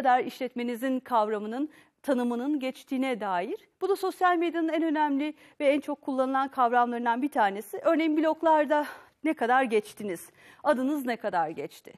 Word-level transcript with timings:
kadar 0.00 0.24
işletmenizin 0.24 1.00
kavramının 1.00 1.70
tanımının 2.02 2.60
geçtiğine 2.60 3.20
dair. 3.20 3.68
Bu 3.80 3.88
da 3.88 3.96
sosyal 3.96 4.36
medyanın 4.36 4.68
en 4.68 4.82
önemli 4.82 5.34
ve 5.60 5.66
en 5.66 5.80
çok 5.80 6.02
kullanılan 6.02 6.48
kavramlarından 6.48 7.22
bir 7.22 7.28
tanesi. 7.28 7.80
Örneğin 7.84 8.16
bloklarda 8.16 8.86
ne 9.24 9.34
kadar 9.34 9.62
geçtiniz? 9.62 10.30
Adınız 10.64 11.06
ne 11.06 11.16
kadar 11.16 11.48
geçti? 11.48 11.92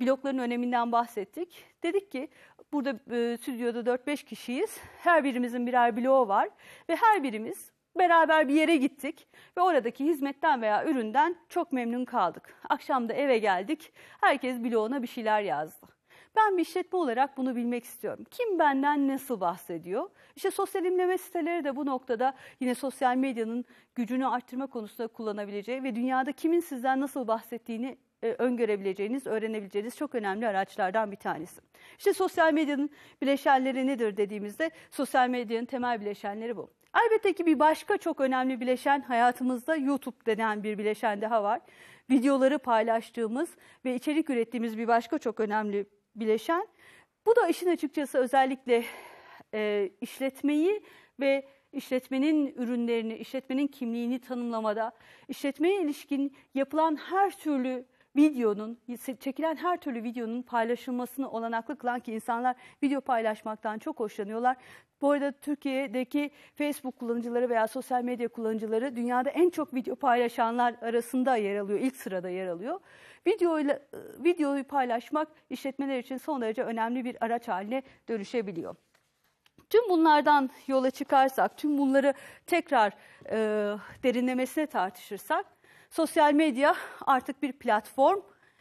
Blokların 0.00 0.38
öneminden 0.38 0.92
bahsettik. 0.92 1.64
Dedik 1.82 2.10
ki 2.12 2.28
burada 2.72 2.90
e, 2.90 3.36
stüdyoda 3.36 3.80
4-5 3.80 4.24
kişiyiz. 4.24 4.78
Her 4.98 5.24
birimizin 5.24 5.66
birer 5.66 5.96
bloğu 5.96 6.28
var 6.28 6.48
ve 6.88 6.96
her 6.96 7.22
birimiz 7.22 7.70
beraber 7.98 8.48
bir 8.48 8.54
yere 8.54 8.76
gittik 8.76 9.28
ve 9.56 9.60
oradaki 9.60 10.04
hizmetten 10.04 10.62
veya 10.62 10.84
üründen 10.84 11.36
çok 11.48 11.72
memnun 11.72 12.04
kaldık. 12.04 12.54
Akşam 12.68 13.08
da 13.08 13.12
eve 13.12 13.38
geldik. 13.38 13.92
Herkes 14.20 14.64
bloğuna 14.64 15.02
bir 15.02 15.08
şeyler 15.08 15.42
yazdı. 15.42 15.99
Ben 16.36 16.56
bir 16.56 16.62
işletme 16.62 16.98
olarak 16.98 17.36
bunu 17.36 17.56
bilmek 17.56 17.84
istiyorum. 17.84 18.24
Kim 18.30 18.58
benden 18.58 19.08
nasıl 19.08 19.40
bahsediyor? 19.40 20.10
İşte 20.36 20.50
sosyal 20.50 20.84
imleme 20.84 21.18
siteleri 21.18 21.64
de 21.64 21.76
bu 21.76 21.86
noktada 21.86 22.34
yine 22.60 22.74
sosyal 22.74 23.16
medyanın 23.16 23.64
gücünü 23.94 24.26
arttırma 24.26 24.66
konusunda 24.66 25.08
kullanabileceği 25.08 25.82
ve 25.82 25.96
dünyada 25.96 26.32
kimin 26.32 26.60
sizden 26.60 27.00
nasıl 27.00 27.28
bahsettiğini 27.28 27.98
e, 28.22 28.32
öngörebileceğiniz, 28.32 29.26
öğrenebileceğiniz 29.26 29.96
çok 29.96 30.14
önemli 30.14 30.46
araçlardan 30.46 31.12
bir 31.12 31.16
tanesi. 31.16 31.60
İşte 31.98 32.12
sosyal 32.12 32.52
medyanın 32.52 32.90
bileşenleri 33.22 33.86
nedir 33.86 34.16
dediğimizde 34.16 34.70
sosyal 34.90 35.28
medyanın 35.28 35.66
temel 35.66 36.00
bileşenleri 36.00 36.56
bu. 36.56 36.70
Elbette 37.04 37.32
ki 37.32 37.46
bir 37.46 37.58
başka 37.58 37.98
çok 37.98 38.20
önemli 38.20 38.60
bileşen 38.60 39.00
hayatımızda 39.00 39.76
YouTube 39.76 40.26
denen 40.26 40.62
bir 40.62 40.78
bileşen 40.78 41.20
daha 41.20 41.42
var. 41.42 41.60
Videoları 42.10 42.58
paylaştığımız 42.58 43.48
ve 43.84 43.94
içerik 43.94 44.30
ürettiğimiz 44.30 44.78
bir 44.78 44.88
başka 44.88 45.18
çok 45.18 45.40
önemli 45.40 45.86
bileşen. 46.20 46.68
Bu 47.26 47.36
da 47.36 47.48
işin 47.48 47.68
açıkçası 47.68 48.18
özellikle 48.18 48.84
e, 49.54 49.90
işletmeyi 50.00 50.82
ve 51.20 51.46
işletmenin 51.72 52.54
ürünlerini, 52.56 53.14
işletmenin 53.16 53.66
kimliğini 53.66 54.18
tanımlamada, 54.18 54.92
işletmeye 55.28 55.82
ilişkin 55.82 56.36
yapılan 56.54 56.96
her 56.96 57.30
türlü 57.30 57.84
videonun, 58.16 58.78
çekilen 59.20 59.56
her 59.56 59.76
türlü 59.76 60.02
videonun 60.02 60.42
paylaşılmasını 60.42 61.30
olanaklı 61.30 61.78
kılan 61.78 62.00
ki 62.00 62.12
insanlar 62.12 62.56
video 62.82 63.00
paylaşmaktan 63.00 63.78
çok 63.78 64.00
hoşlanıyorlar. 64.00 64.56
Bu 65.00 65.10
arada 65.10 65.32
Türkiye'deki 65.32 66.30
Facebook 66.54 66.96
kullanıcıları 66.96 67.48
veya 67.48 67.68
sosyal 67.68 68.02
medya 68.02 68.28
kullanıcıları 68.28 68.96
dünyada 68.96 69.30
en 69.30 69.50
çok 69.50 69.74
video 69.74 69.96
paylaşanlar 69.96 70.74
arasında 70.80 71.36
yer 71.36 71.56
alıyor, 71.56 71.80
ilk 71.80 71.96
sırada 71.96 72.28
yer 72.28 72.46
alıyor. 72.46 72.80
Videoyla, 73.26 73.78
videoyu 74.18 74.64
paylaşmak 74.64 75.28
işletmeler 75.50 75.98
için 75.98 76.16
son 76.16 76.40
derece 76.40 76.62
önemli 76.62 77.04
bir 77.04 77.16
araç 77.24 77.48
haline 77.48 77.82
dönüşebiliyor. 78.08 78.76
Tüm 79.70 79.88
bunlardan 79.88 80.50
yola 80.66 80.90
çıkarsak, 80.90 81.56
tüm 81.56 81.78
bunları 81.78 82.14
tekrar 82.46 82.92
e, 83.30 83.36
derinlemesine 84.02 84.66
tartışırsak, 84.66 85.46
sosyal 85.90 86.32
medya 86.32 86.74
artık 87.06 87.42
bir 87.42 87.52
platform 87.52 88.20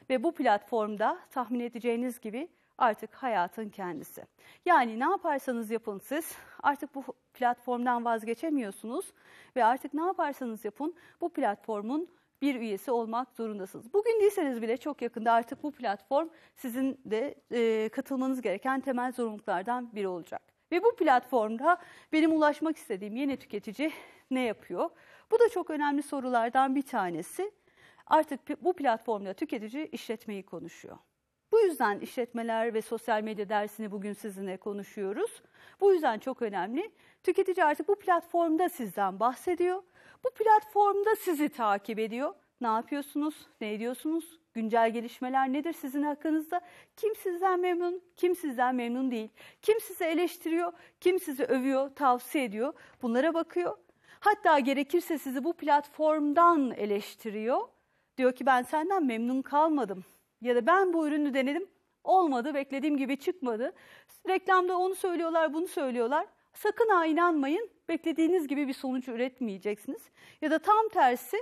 ve 0.10 0.24
bu 0.24 0.32
platformda 0.32 1.20
tahmin 1.32 1.60
edeceğiniz 1.60 2.20
gibi 2.20 2.48
artık 2.78 3.16
hayatın 3.16 3.70
kendisi. 3.70 4.26
Yani 4.66 5.00
ne 5.00 5.04
yaparsanız 5.04 5.72
yapın 5.72 6.00
siz 6.00 6.36
artık 6.64 6.96
bu 6.96 7.04
platformdan 7.34 8.06
vazgeçemiyorsunuz 8.06 9.14
ve 9.56 9.66
artık 9.66 9.94
ne 9.94 10.02
yaparsanız 10.02 10.66
yapın 10.66 10.96
bu 11.22 11.30
platformun 11.30 12.10
bir 12.42 12.56
üyesi 12.56 12.92
olmak 12.92 13.34
zorundasınız. 13.34 13.94
Bugün 13.94 14.22
değilseniz 14.22 14.62
bile 14.62 14.78
çok 14.78 15.02
yakında 15.02 15.32
artık 15.32 15.64
bu 15.64 15.72
platform 15.72 16.30
sizin 16.56 17.02
de 17.06 17.36
e, 17.52 17.90
katılmanız 17.90 18.42
gereken 18.42 18.82
temel 18.82 19.12
zorunluluklardan 19.12 19.96
biri 19.96 20.08
olacak. 20.08 20.42
Ve 20.72 20.84
bu 20.84 20.96
platformda 20.96 21.78
benim 22.12 22.32
ulaşmak 22.32 22.78
istediğim 22.78 23.16
yeni 23.16 23.38
tüketici 23.38 23.92
ne 24.32 24.42
yapıyor? 24.42 24.90
Bu 25.32 25.40
da 25.40 25.50
çok 25.50 25.70
önemli 25.70 26.04
sorulardan 26.04 26.76
bir 26.76 26.82
tanesi. 26.82 27.52
Artık 28.08 28.64
bu 28.64 28.74
platformda 28.74 29.34
tüketici 29.34 29.88
işletmeyi 29.88 30.44
konuşuyor. 30.44 30.98
Bu 31.52 31.60
yüzden 31.60 32.00
işletmeler 32.00 32.74
ve 32.74 32.82
sosyal 32.82 33.24
medya 33.24 33.50
dersini 33.50 33.92
bugün 33.92 34.14
sizinle 34.14 34.58
konuşuyoruz. 34.58 35.42
Bu 35.82 35.94
yüzden 35.94 36.20
çok 36.20 36.42
önemli. 36.42 36.92
Tüketici 37.24 37.66
artık 37.66 37.88
bu 37.88 37.96
platformda 37.96 38.70
sizden 38.70 39.20
bahsediyor. 39.20 39.84
Bu 40.24 40.30
platformda 40.30 41.16
sizi 41.16 41.50
takip 41.50 42.00
ediyor. 42.00 42.34
Ne 42.62 42.68
yapıyorsunuz? 42.68 43.48
Ne 43.62 43.74
ediyorsunuz? 43.74 44.40
Güncel 44.54 44.94
gelişmeler 44.94 45.54
nedir 45.54 45.74
sizin 45.74 46.04
hakkınızda? 46.04 46.62
Kim 46.98 47.16
sizden 47.16 47.60
memnun, 47.60 48.02
kim 48.16 48.36
sizden 48.36 48.76
memnun 48.76 49.12
değil? 49.12 49.30
Kim 49.62 49.80
sizi 49.80 50.04
eleştiriyor, 50.04 50.74
kim 51.00 51.20
sizi 51.20 51.44
övüyor, 51.44 51.96
tavsiye 51.96 52.44
ediyor? 52.44 52.74
Bunlara 53.02 53.34
bakıyor. 53.34 53.78
Hatta 54.20 54.60
gerekirse 54.60 55.18
sizi 55.18 55.44
bu 55.44 55.54
platformdan 55.54 56.72
eleştiriyor. 56.72 57.60
Diyor 58.18 58.36
ki 58.36 58.46
ben 58.46 58.64
senden 58.64 59.06
memnun 59.06 59.42
kalmadım 59.42 60.06
ya 60.42 60.56
da 60.56 60.66
ben 60.66 60.94
bu 60.94 61.08
ürünü 61.08 61.34
denedim 61.34 61.70
olmadı 62.04 62.54
beklediğim 62.54 62.98
gibi 62.98 63.18
çıkmadı. 63.18 63.74
Reklamda 64.30 64.78
onu 64.78 64.96
söylüyorlar 64.96 65.54
bunu 65.54 65.68
söylüyorlar. 65.68 66.28
Sakın 66.54 66.90
ha 66.90 67.06
inanmayın 67.06 67.70
beklediğiniz 67.90 68.48
gibi 68.48 68.68
bir 68.68 68.74
sonuç 68.74 69.08
üretmeyeceksiniz. 69.08 70.02
Ya 70.42 70.52
da 70.52 70.60
tam 70.60 70.90
tersi 70.90 71.38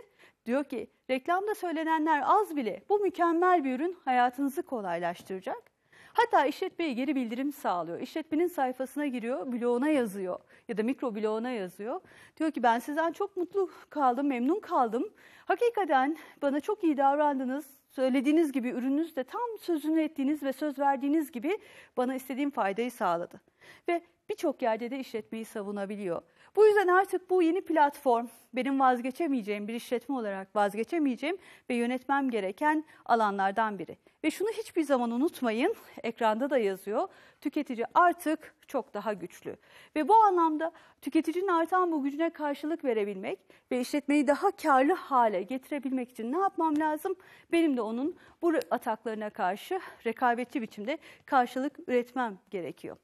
diyor 0.46 0.64
ki 0.64 0.88
reklamda 1.10 1.56
söylenenler 1.56 2.24
az 2.26 2.56
bile 2.56 2.84
bu 2.90 3.00
mükemmel 3.00 3.64
bir 3.64 3.76
ürün 3.76 3.98
hayatınızı 4.06 4.64
kolaylaştıracak. 4.64 5.78
Hatta 6.14 6.46
işletmeye 6.46 6.94
geri 6.94 7.16
bildirim 7.16 7.52
sağlıyor. 7.52 8.00
İşletmenin 8.00 8.48
sayfasına 8.48 9.06
giriyor, 9.06 9.52
bloğuna 9.52 9.90
yazıyor 9.90 10.40
ya 10.68 10.78
da 10.78 10.84
mikro 10.84 11.16
bloğuna 11.16 11.50
yazıyor. 11.50 12.02
Diyor 12.38 12.52
ki 12.52 12.64
ben 12.64 12.80
sizden 12.80 13.12
çok 13.12 13.38
mutlu 13.38 13.70
kaldım, 13.90 14.28
memnun 14.28 14.60
kaldım. 14.60 15.10
Hakikaten 15.46 16.18
bana 16.42 16.60
çok 16.60 16.84
iyi 16.84 16.98
davrandınız, 16.98 17.66
söylediğiniz 17.90 18.52
gibi 18.52 18.70
ürününüz 18.70 19.16
de 19.16 19.24
tam 19.24 19.58
sözünü 19.62 20.02
ettiğiniz 20.02 20.44
ve 20.44 20.54
söz 20.54 20.80
verdiğiniz 20.80 21.32
gibi 21.32 21.58
bana 21.98 22.16
istediğim 22.16 22.52
faydayı 22.52 22.92
sağladı. 22.92 23.42
Ve 23.88 24.02
birçok 24.30 24.62
yerde 24.62 24.92
de 24.92 25.00
işletmeyi 25.00 25.46
savunabiliyor. 25.46 26.22
Bu 26.56 26.66
yüzden 26.66 26.88
artık 26.88 27.30
bu 27.30 27.42
yeni 27.42 27.62
platform 27.62 28.28
benim 28.54 28.80
vazgeçemeyeceğim 28.80 29.68
bir 29.68 29.74
işletme 29.74 30.16
olarak 30.16 30.56
vazgeçemeyeceğim 30.56 31.38
ve 31.70 31.76
yönetmem 31.76 32.30
gereken 32.30 32.86
alanlardan 33.06 33.80
biri. 33.80 33.98
Ve 34.24 34.32
şunu 34.32 34.50
hiçbir 34.50 34.84
zaman 34.84 35.12
unutmayın, 35.12 35.76
ekranda 36.04 36.50
da 36.50 36.58
yazıyor, 36.58 37.08
tüketici 37.42 37.86
artık 37.94 38.56
çok 38.68 38.94
daha 38.94 39.14
güçlü. 39.14 39.56
Ve 39.96 40.08
bu 40.08 40.16
anlamda 40.16 40.72
tüketicinin 41.02 41.48
artan 41.48 41.92
bu 41.92 42.04
gücüne 42.04 42.30
karşılık 42.30 42.86
verebilmek 42.86 43.40
ve 43.72 43.80
işletmeyi 43.80 44.28
daha 44.28 44.52
karlı 44.52 44.94
hale 44.94 45.42
getirebilmek 45.44 46.12
için 46.12 46.32
ne 46.32 46.38
yapmam 46.38 46.80
lazım? 46.80 47.16
Benim 47.52 47.78
de 47.78 47.82
onun 47.82 48.16
bu 48.42 48.54
ataklarına 48.72 49.30
karşı 49.30 49.80
rekabetçi 50.06 50.62
biçimde 50.62 50.98
karşılık 51.26 51.80
üretmem 51.88 52.38
gerekiyor. 52.50 52.98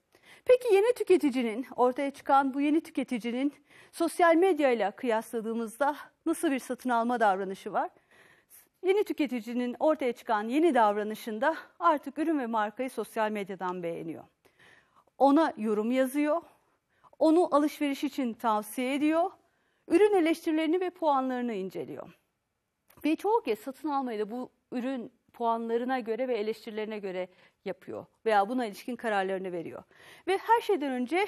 Peki 0.46 0.74
yeni 0.74 0.94
tüketicinin, 0.94 1.66
ortaya 1.76 2.12
çıkan 2.12 2.54
bu 2.54 2.62
yeni 2.62 2.82
tüketicinin 2.82 3.54
sosyal 3.92 4.36
medya 4.36 4.72
ile 4.72 4.92
kıyasladığımızda 4.92 5.96
nasıl 6.26 6.52
bir 6.52 6.60
satın 6.60 6.90
alma 6.90 7.20
davranışı 7.20 7.74
var? 7.74 7.90
Yeni 8.84 9.04
tüketicinin 9.04 9.76
ortaya 9.80 10.14
çıkan 10.14 10.44
yeni 10.44 10.76
davranışında 10.76 11.56
artık 11.80 12.18
ürün 12.20 12.40
ve 12.40 12.46
markayı 12.46 12.90
sosyal 12.90 13.32
medyadan 13.32 13.84
beğeniyor. 13.84 14.24
Ona 15.18 15.54
yorum 15.58 15.92
yazıyor, 15.92 16.42
onu 17.20 17.56
alışveriş 17.56 18.04
için 18.04 18.34
tavsiye 18.34 18.94
ediyor, 18.96 19.32
ürün 19.88 20.16
eleştirilerini 20.16 20.82
ve 20.82 20.90
puanlarını 20.90 21.54
inceliyor. 21.54 22.10
Ve 23.06 23.16
çoğu 23.16 23.42
kez 23.42 23.60
satın 23.60 23.90
almayı 23.90 24.20
da 24.20 24.32
bu 24.32 24.50
ürün 24.72 25.12
puanlarına 25.34 26.00
göre 26.00 26.28
ve 26.28 26.38
eleştirilerine 26.38 27.00
göre 27.00 27.28
yapıyor 27.66 28.06
veya 28.26 28.50
buna 28.50 28.66
ilişkin 28.66 28.96
kararlarını 28.96 29.52
veriyor. 29.52 29.84
Ve 30.28 30.38
her 30.38 30.62
şeyden 30.62 30.92
önce 30.92 31.28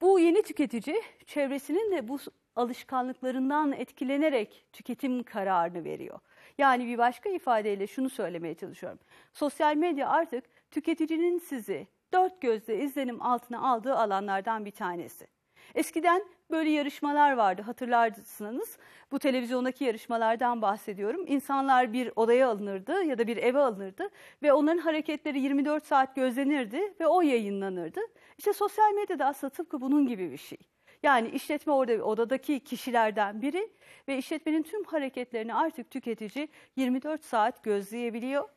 bu 0.00 0.20
yeni 0.20 0.42
tüketici 0.42 1.02
çevresinin 1.26 1.90
de 1.90 2.08
bu 2.08 2.18
alışkanlıklarından 2.56 3.72
etkilenerek 3.72 4.66
tüketim 4.72 5.22
kararını 5.22 5.84
veriyor. 5.84 6.18
Yani 6.58 6.86
bir 6.86 6.98
başka 6.98 7.28
ifadeyle 7.28 7.86
şunu 7.86 8.10
söylemeye 8.10 8.54
çalışıyorum. 8.54 8.98
Sosyal 9.32 9.76
medya 9.76 10.08
artık 10.08 10.70
tüketicinin 10.70 11.38
sizi 11.38 11.86
dört 12.12 12.40
gözle 12.40 12.78
izlenim 12.84 13.22
altına 13.22 13.70
aldığı 13.70 13.94
alanlardan 13.94 14.64
bir 14.64 14.70
tanesi. 14.70 15.26
Eskiden 15.74 16.24
böyle 16.50 16.70
yarışmalar 16.70 17.32
vardı 17.32 17.62
hatırlarsınız. 17.62 18.78
Bu 19.12 19.18
televizyondaki 19.18 19.84
yarışmalardan 19.84 20.62
bahsediyorum. 20.62 21.24
İnsanlar 21.26 21.92
bir 21.92 22.12
odaya 22.16 22.48
alınırdı 22.48 23.02
ya 23.04 23.18
da 23.18 23.26
bir 23.26 23.36
eve 23.36 23.58
alınırdı 23.58 24.08
ve 24.42 24.52
onların 24.52 24.78
hareketleri 24.78 25.40
24 25.40 25.86
saat 25.86 26.16
gözlenirdi 26.16 26.94
ve 27.00 27.06
o 27.06 27.20
yayınlanırdı. 27.20 28.00
İşte 28.38 28.52
sosyal 28.52 28.92
medyada 28.92 29.26
aslında 29.26 29.50
tıpkı 29.50 29.80
bunun 29.80 30.06
gibi 30.06 30.30
bir 30.30 30.36
şey. 30.36 30.58
Yani 31.02 31.28
işletme 31.28 31.72
orada 31.72 32.04
odadaki 32.04 32.60
kişilerden 32.60 33.42
biri 33.42 33.70
ve 34.08 34.18
işletmenin 34.18 34.62
tüm 34.62 34.84
hareketlerini 34.84 35.54
artık 35.54 35.90
tüketici 35.90 36.48
24 36.76 37.24
saat 37.24 37.64
gözleyebiliyor. 37.64 38.48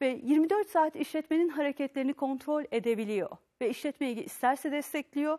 ve 0.00 0.20
24 0.24 0.68
saat 0.68 0.96
işletmenin 0.96 1.48
hareketlerini 1.48 2.12
kontrol 2.12 2.64
edebiliyor 2.72 3.30
ve 3.60 3.70
işletmeyi 3.70 4.24
isterse 4.24 4.72
destekliyor. 4.72 5.38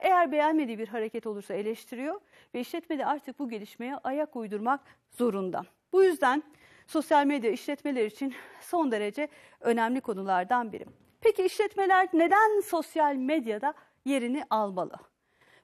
Eğer 0.00 0.32
beğenmediği 0.32 0.78
bir 0.78 0.88
hareket 0.88 1.26
olursa 1.26 1.54
eleştiriyor 1.54 2.20
ve 2.54 2.60
işletme 2.60 2.98
de 2.98 3.06
artık 3.06 3.38
bu 3.38 3.48
gelişmeye 3.48 3.96
ayak 3.96 4.36
uydurmak 4.36 4.80
zorunda. 5.10 5.62
Bu 5.92 6.04
yüzden 6.04 6.42
sosyal 6.86 7.26
medya 7.26 7.50
işletmeler 7.50 8.06
için 8.06 8.34
son 8.60 8.92
derece 8.92 9.28
önemli 9.60 10.00
konulardan 10.00 10.72
biri. 10.72 10.86
Peki 11.20 11.44
işletmeler 11.44 12.08
neden 12.12 12.60
sosyal 12.60 13.14
medyada 13.14 13.74
yerini 14.04 14.44
almalı? 14.50 14.96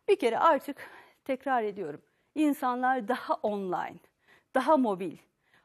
Bir 0.08 0.16
kere 0.16 0.38
artık 0.38 0.90
tekrar 1.24 1.62
ediyorum. 1.62 2.02
İnsanlar 2.34 3.08
daha 3.08 3.34
online, 3.34 3.98
daha 4.54 4.76
mobil. 4.76 5.16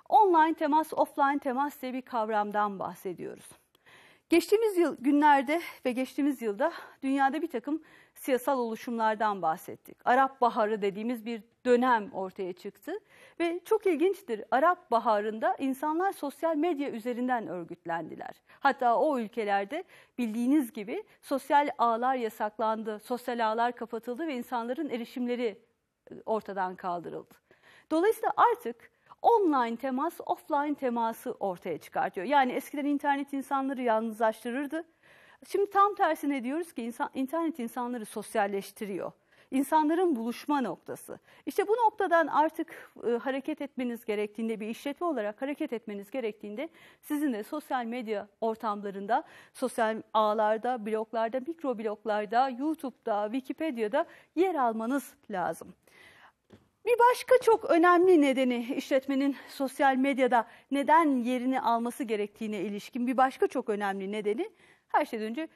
Online 0.10 0.54
temas, 0.54 0.94
offline 0.94 1.40
temas 1.40 1.82
diye 1.82 1.94
bir 1.94 2.02
kavramdan 2.02 2.80
bahsediyoruz. 2.80 3.50
Geçtiğimiz 4.30 4.78
yıl 4.78 4.98
günlerde 5.00 5.62
ve 5.86 5.92
geçtiğimiz 5.92 6.42
yılda 6.42 6.74
dünyada 7.04 7.42
bir 7.42 7.48
takım 7.48 7.82
siyasal 8.14 8.60
oluşumlardan 8.60 9.42
bahsettik. 9.42 9.98
Arap 10.06 10.42
Baharı 10.42 10.82
dediğimiz 10.82 11.26
bir 11.26 11.44
dönem 11.66 12.14
ortaya 12.14 12.54
çıktı 12.54 13.00
ve 13.40 13.60
çok 13.66 13.86
ilginçtir. 13.86 14.44
Arap 14.52 14.92
Baharı'nda 14.92 15.56
insanlar 15.60 16.12
sosyal 16.12 16.56
medya 16.56 16.90
üzerinden 16.90 17.48
örgütlendiler. 17.48 18.42
Hatta 18.60 19.00
o 19.00 19.20
ülkelerde 19.20 19.84
bildiğiniz 20.18 20.74
gibi 20.74 21.04
sosyal 21.22 21.70
ağlar 21.78 22.16
yasaklandı, 22.16 23.00
sosyal 23.00 23.48
ağlar 23.48 23.76
kapatıldı 23.76 24.28
ve 24.28 24.36
insanların 24.36 24.90
erişimleri 24.90 25.62
e, 26.12 26.14
ortadan 26.26 26.76
kaldırıldı. 26.76 27.34
Dolayısıyla 27.92 28.34
artık 28.38 28.92
online 29.22 29.76
temas, 29.76 30.14
offline 30.26 30.76
teması 30.76 31.32
ortaya 31.32 31.78
çıkartıyor. 31.78 32.28
Yani 32.28 32.52
eskiden 32.52 32.86
internet 32.86 33.34
insanları 33.34 33.82
yalnızlaştırırdı. 33.82 34.84
Şimdi 35.48 35.70
tam 35.70 35.96
tersine 35.96 36.44
diyoruz 36.44 36.74
ki 36.74 36.84
insan, 36.84 37.10
internet 37.14 37.60
insanları 37.60 38.06
sosyalleştiriyor. 38.06 39.12
İnsanların 39.52 40.16
buluşma 40.16 40.62
noktası. 40.62 41.20
İşte 41.46 41.68
bu 41.68 41.72
noktadan 41.72 42.28
artık 42.28 42.92
e, 43.08 43.12
hareket 43.12 43.62
etmeniz 43.62 44.06
gerektiğinde, 44.06 44.60
bir 44.60 44.68
işletme 44.68 45.08
olarak 45.08 45.42
hareket 45.42 45.74
etmeniz 45.74 46.12
gerektiğinde 46.12 46.70
sizin 47.02 47.34
de 47.34 47.44
sosyal 47.44 47.86
medya 47.86 48.28
ortamlarında, 48.42 49.24
sosyal 49.54 50.02
ağlarda, 50.14 50.86
bloglarda, 50.86 51.40
mikro 51.40 51.78
bloglarda, 51.78 52.50
YouTube'da, 52.50 53.30
Wikipedia'da 53.32 54.06
yer 54.36 54.56
almanız 54.56 55.14
lazım. 55.32 55.74
Bir 56.88 57.00
başka 57.00 57.38
çok 57.38 57.66
önemli 57.66 58.22
nedeni 58.22 58.74
işletmenin 58.76 59.36
sosyal 59.48 59.96
medyada 59.96 60.48
neden 60.72 61.24
yerini 61.24 61.62
alması 61.62 62.04
gerektiğine 62.04 62.62
ilişkin 62.62 63.08
bir 63.08 63.18
başka 63.18 63.48
çok 63.48 63.70
önemli 63.70 64.12
nedeni 64.12 64.50
her 64.88 65.06
şeyden 65.06 65.26
önce 65.26 65.48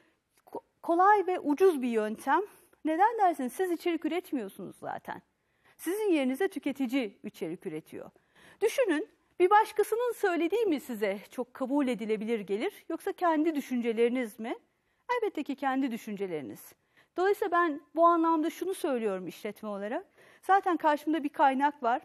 kolay 0.82 1.26
ve 1.26 1.40
ucuz 1.40 1.82
bir 1.82 1.88
yöntem. 1.88 2.40
Neden 2.84 3.18
dersiniz? 3.18 3.52
Siz 3.52 3.70
içerik 3.70 4.04
üretmiyorsunuz 4.04 4.76
zaten. 4.76 5.22
Sizin 5.76 6.12
yerinize 6.12 6.48
tüketici 6.48 7.18
içerik 7.24 7.66
üretiyor. 7.66 8.10
Düşünün 8.60 9.08
bir 9.40 9.50
başkasının 9.50 10.12
söylediği 10.12 10.66
mi 10.66 10.80
size 10.80 11.18
çok 11.30 11.54
kabul 11.54 11.88
edilebilir 11.88 12.40
gelir 12.40 12.84
yoksa 12.88 13.12
kendi 13.12 13.54
düşünceleriniz 13.54 14.40
mi? 14.40 14.54
Elbette 15.14 15.42
ki 15.42 15.56
kendi 15.56 15.90
düşünceleriniz. 15.90 16.72
Dolayısıyla 17.16 17.52
ben 17.52 17.80
bu 17.94 18.06
anlamda 18.06 18.50
şunu 18.50 18.74
söylüyorum 18.74 19.26
işletme 19.26 19.68
olarak. 19.68 20.06
Zaten 20.42 20.76
karşımda 20.76 21.24
bir 21.24 21.28
kaynak 21.28 21.82
var. 21.82 22.02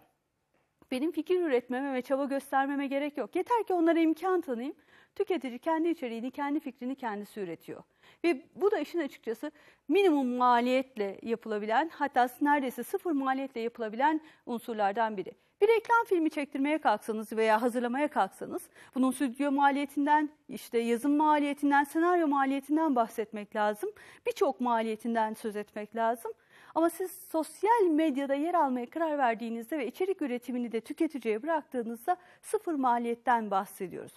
Benim 0.92 1.12
fikir 1.12 1.42
üretmeme 1.42 1.94
ve 1.94 2.02
çaba 2.02 2.26
göstermeme 2.26 2.88
gerek 2.88 3.18
yok. 3.18 3.36
Yeter 3.36 3.64
ki 3.64 3.74
onlara 3.74 4.00
imkan 4.00 4.42
tanıyayım. 4.42 4.76
Tüketici 5.16 5.60
kendi 5.60 5.90
içeriğini, 5.90 6.32
kendi 6.32 6.60
fikrini 6.60 6.96
kendisi 6.96 7.40
üretiyor. 7.40 7.84
Ve 8.24 8.46
bu 8.56 8.72
da 8.72 8.80
işin 8.80 9.00
açıkçası 9.00 9.52
minimum 9.88 10.28
maliyetle 10.28 11.20
yapılabilen, 11.22 11.90
hatta 11.94 12.30
neredeyse 12.42 12.84
sıfır 12.84 13.12
maliyetle 13.12 13.62
yapılabilen 13.62 14.22
unsurlardan 14.46 15.18
biri. 15.18 15.32
Bir 15.62 15.68
reklam 15.68 16.06
filmi 16.06 16.30
çektirmeye 16.30 16.78
kalksanız 16.78 17.34
veya 17.34 17.62
hazırlamaya 17.62 18.08
kalksanız 18.08 18.70
bunun 18.96 19.12
stüdyo 19.12 19.52
maliyetinden, 19.52 20.30
işte 20.50 20.78
yazım 20.78 21.16
maliyetinden, 21.16 21.84
senaryo 21.84 22.28
maliyetinden 22.28 22.96
bahsetmek 22.96 23.56
lazım. 23.56 23.90
Birçok 24.28 24.62
maliyetinden 24.62 25.34
söz 25.34 25.56
etmek 25.56 25.96
lazım. 25.96 26.32
Ama 26.78 26.90
siz 26.90 27.12
sosyal 27.12 27.84
medyada 27.90 28.34
yer 28.36 28.54
almaya 28.54 28.90
karar 28.90 29.18
verdiğinizde 29.18 29.78
ve 29.78 29.88
içerik 29.88 30.22
üretimini 30.22 30.72
de 30.72 30.82
tüketiciye 30.82 31.44
bıraktığınızda 31.44 32.18
sıfır 32.42 32.74
maliyetten 32.74 33.52
bahsediyoruz. 33.52 34.14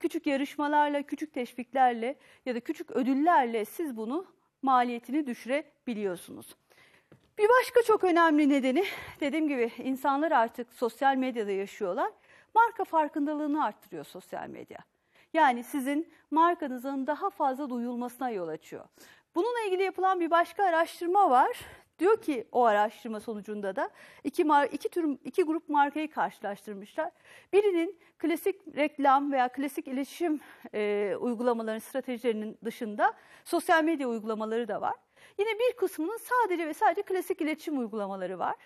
Küçük 0.00 0.26
yarışmalarla, 0.26 1.02
küçük 1.02 1.34
teşviklerle 1.34 2.14
ya 2.46 2.54
da 2.54 2.60
küçük 2.60 2.90
ödüllerle 2.90 3.64
siz 3.64 3.96
bunu 3.96 4.26
maliyetini 4.62 5.26
düşürebiliyorsunuz. 5.26 6.56
Bir 7.38 7.48
başka 7.48 7.82
çok 7.82 8.04
önemli 8.04 8.48
nedeni 8.48 8.84
dediğim 9.20 9.48
gibi 9.48 9.72
insanlar 9.78 10.32
artık 10.32 10.72
sosyal 10.72 11.16
medyada 11.16 11.50
yaşıyorlar. 11.50 12.12
Marka 12.54 12.84
farkındalığını 12.84 13.64
arttırıyor 13.64 14.04
sosyal 14.04 14.48
medya. 14.48 14.78
Yani 15.32 15.64
sizin 15.64 16.12
markanızın 16.30 17.06
daha 17.06 17.30
fazla 17.30 17.70
duyulmasına 17.70 18.30
yol 18.30 18.48
açıyor. 18.48 18.84
Bununla 19.34 19.60
ilgili 19.66 19.82
yapılan 19.82 20.20
bir 20.20 20.30
başka 20.30 20.64
araştırma 20.64 21.30
var. 21.30 21.58
Diyor 21.98 22.22
ki 22.22 22.48
o 22.52 22.64
araştırma 22.64 23.20
sonucunda 23.20 23.76
da 23.76 23.90
iki, 24.24 24.46
iki, 24.72 24.88
tür, 24.88 25.18
iki 25.24 25.42
grup 25.42 25.68
markayı 25.68 26.10
karşılaştırmışlar. 26.10 27.10
Birinin 27.52 27.98
klasik 28.18 28.76
reklam 28.76 29.32
veya 29.32 29.48
klasik 29.48 29.88
iletişim 29.88 30.40
e, 30.74 31.14
uygulamaların 31.20 31.78
stratejilerinin 31.78 32.58
dışında 32.64 33.12
sosyal 33.44 33.84
medya 33.84 34.08
uygulamaları 34.08 34.68
da 34.68 34.80
var. 34.80 34.94
Yine 35.38 35.48
bir 35.48 35.76
kısmının 35.76 36.18
sadece 36.18 36.66
ve 36.66 36.74
sadece 36.74 37.02
klasik 37.02 37.40
iletişim 37.40 37.78
uygulamaları 37.78 38.38
var. 38.38 38.56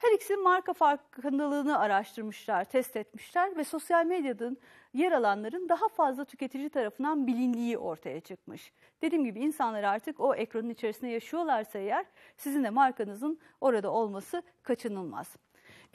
Her 0.00 0.12
ikisinin 0.12 0.42
marka 0.42 0.72
farkındalığını 0.72 1.78
araştırmışlar, 1.78 2.64
test 2.64 2.96
etmişler 2.96 3.56
ve 3.56 3.64
sosyal 3.64 4.06
medyanın 4.06 4.58
yer 4.94 5.12
alanların 5.12 5.68
daha 5.68 5.88
fazla 5.88 6.24
tüketici 6.24 6.70
tarafından 6.70 7.26
bilindiği 7.26 7.78
ortaya 7.78 8.20
çıkmış. 8.20 8.72
Dediğim 9.02 9.24
gibi 9.24 9.40
insanlar 9.40 9.82
artık 9.82 10.20
o 10.20 10.34
ekranın 10.34 10.68
içerisinde 10.68 11.10
yaşıyorlarsa 11.10 11.78
eğer 11.78 12.06
sizin 12.36 12.64
de 12.64 12.70
markanızın 12.70 13.38
orada 13.60 13.90
olması 13.90 14.42
kaçınılmaz. 14.62 15.36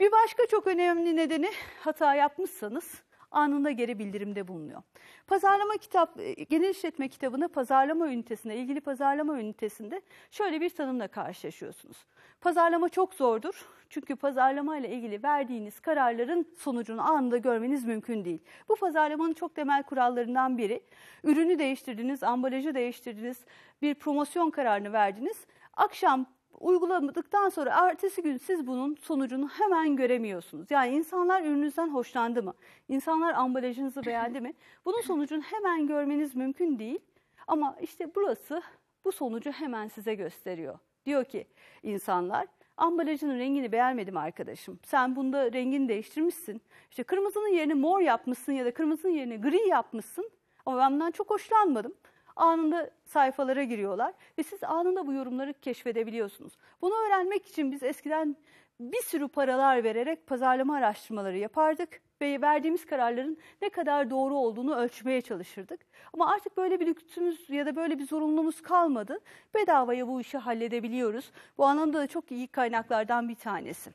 Bir 0.00 0.12
başka 0.12 0.46
çok 0.46 0.66
önemli 0.66 1.16
nedeni 1.16 1.50
hata 1.80 2.14
yapmışsanız 2.14 3.02
anında 3.36 3.70
geri 3.70 3.98
bildirimde 3.98 4.48
bulunuyor. 4.48 4.82
Pazarlama 5.26 5.76
kitap, 5.76 6.20
e, 6.20 6.32
genel 6.32 6.70
işletme 6.70 7.08
kitabında 7.08 7.48
pazarlama 7.48 8.08
ünitesinde, 8.08 8.56
ilgili 8.56 8.80
pazarlama 8.80 9.40
ünitesinde 9.40 10.00
şöyle 10.30 10.60
bir 10.60 10.70
tanımla 10.70 11.08
karşılaşıyorsunuz. 11.08 11.96
Pazarlama 12.40 12.88
çok 12.88 13.14
zordur. 13.14 13.66
Çünkü 13.90 14.16
pazarlama 14.16 14.76
ile 14.76 14.88
ilgili 14.88 15.22
verdiğiniz 15.22 15.80
kararların 15.80 16.46
sonucunu 16.58 17.10
anında 17.10 17.36
görmeniz 17.36 17.84
mümkün 17.84 18.24
değil. 18.24 18.42
Bu 18.68 18.76
pazarlamanın 18.76 19.34
çok 19.34 19.54
temel 19.54 19.82
kurallarından 19.82 20.58
biri. 20.58 20.80
Ürünü 21.24 21.58
değiştirdiniz, 21.58 22.22
ambalajı 22.22 22.74
değiştirdiniz, 22.74 23.44
bir 23.82 23.94
promosyon 23.94 24.50
kararını 24.50 24.92
verdiniz. 24.92 25.46
Akşam 25.74 26.26
uygulamadıktan 26.60 27.48
sonra 27.48 27.70
ertesi 27.88 28.22
gün 28.22 28.36
siz 28.36 28.66
bunun 28.66 28.94
sonucunu 28.94 29.48
hemen 29.48 29.96
göremiyorsunuz. 29.96 30.70
Yani 30.70 30.94
insanlar 30.94 31.42
ürününüzden 31.42 31.88
hoşlandı 31.88 32.42
mı? 32.42 32.54
İnsanlar 32.88 33.34
ambalajınızı 33.34 34.06
beğendi 34.06 34.40
mi? 34.40 34.54
Bunun 34.84 35.00
sonucunu 35.00 35.42
hemen 35.42 35.86
görmeniz 35.86 36.36
mümkün 36.36 36.78
değil. 36.78 36.98
Ama 37.46 37.76
işte 37.80 38.14
burası 38.14 38.62
bu 39.04 39.12
sonucu 39.12 39.50
hemen 39.50 39.88
size 39.88 40.14
gösteriyor. 40.14 40.78
Diyor 41.06 41.24
ki 41.24 41.46
insanlar 41.82 42.46
ambalajının 42.76 43.38
rengini 43.38 43.72
beğenmedim 43.72 44.16
arkadaşım. 44.16 44.78
Sen 44.84 45.16
bunda 45.16 45.52
rengini 45.52 45.88
değiştirmişsin. 45.88 46.62
İşte 46.90 47.02
kırmızının 47.02 47.48
yerini 47.48 47.74
mor 47.74 48.00
yapmışsın 48.00 48.52
ya 48.52 48.64
da 48.64 48.74
kırmızının 48.74 49.12
yerini 49.12 49.40
gri 49.40 49.68
yapmışsın. 49.68 50.30
Ama 50.66 50.78
ben 50.78 50.92
bundan 50.92 51.10
çok 51.10 51.30
hoşlanmadım 51.30 51.94
anında 52.36 52.90
sayfalara 53.04 53.62
giriyorlar 53.62 54.14
ve 54.38 54.42
siz 54.42 54.64
anında 54.64 55.06
bu 55.06 55.12
yorumları 55.12 55.52
keşfedebiliyorsunuz. 55.52 56.52
Bunu 56.82 56.94
öğrenmek 56.94 57.46
için 57.46 57.72
biz 57.72 57.82
eskiden 57.82 58.36
bir 58.80 59.02
sürü 59.02 59.28
paralar 59.28 59.84
vererek 59.84 60.26
pazarlama 60.26 60.76
araştırmaları 60.76 61.38
yapardık 61.38 62.00
ve 62.20 62.40
verdiğimiz 62.40 62.86
kararların 62.86 63.38
ne 63.62 63.68
kadar 63.68 64.10
doğru 64.10 64.34
olduğunu 64.34 64.76
ölçmeye 64.76 65.20
çalışırdık. 65.20 65.80
Ama 66.12 66.32
artık 66.32 66.56
böyle 66.56 66.80
bir 66.80 66.86
lüksümüz 66.86 67.50
ya 67.50 67.66
da 67.66 67.76
böyle 67.76 67.98
bir 67.98 68.06
zorunluluğumuz 68.06 68.62
kalmadı. 68.62 69.18
Bedavaya 69.54 70.08
bu 70.08 70.20
işi 70.20 70.38
halledebiliyoruz. 70.38 71.30
Bu 71.58 71.64
anlamda 71.64 71.98
da 71.98 72.06
çok 72.06 72.30
iyi 72.30 72.48
kaynaklardan 72.48 73.28
bir 73.28 73.34
tanesi. 73.34 73.90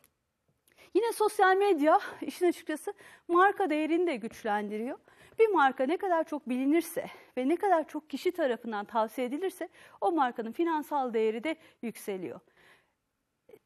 Yine 0.94 1.14
sosyal 1.14 1.58
medya 1.58 2.00
işin 2.22 2.46
açıkçası 2.46 2.94
marka 3.28 3.70
değerini 3.70 4.08
de 4.08 4.16
güçlendiriyor. 4.16 4.98
Bir 5.42 5.48
marka 5.48 5.84
ne 5.84 5.98
kadar 5.98 6.24
çok 6.24 6.50
bilinirse 6.50 7.06
ve 7.38 7.50
ne 7.50 7.56
kadar 7.56 7.88
çok 7.88 8.10
kişi 8.10 8.32
tarafından 8.32 8.86
tavsiye 8.86 9.28
edilirse 9.28 9.70
o 10.02 10.12
markanın 10.12 10.52
finansal 10.52 11.14
değeri 11.14 11.44
de 11.44 11.56
yükseliyor. 11.82 12.40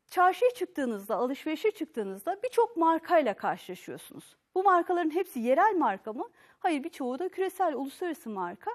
Çarşıya 0.08 0.52
çıktığınızda, 0.52 1.16
alışverişe 1.16 1.72
çıktığınızda 1.72 2.38
birçok 2.44 2.78
markayla 2.78 3.34
karşılaşıyorsunuz. 3.34 4.38
Bu 4.56 4.64
markaların 4.64 5.10
hepsi 5.10 5.40
yerel 5.40 5.76
marka 5.76 6.14
mı? 6.14 6.30
Hayır 6.60 6.84
birçoğu 6.84 7.20
da 7.20 7.30
küresel, 7.30 7.74
uluslararası 7.74 8.30
marka. 8.30 8.72